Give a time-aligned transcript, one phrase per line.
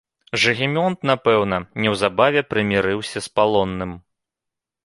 [0.43, 3.91] Жыгімонт, напэўна, неўзабаве прымірыўся з палонным.